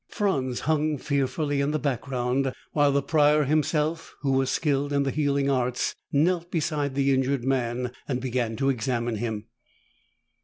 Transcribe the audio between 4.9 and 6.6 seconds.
in the healing arts, knelt